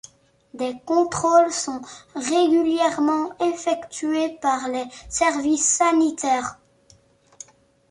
[0.55, 1.79] Des contrôles sont
[2.15, 6.57] régulièrement effectués par les services sanitaires.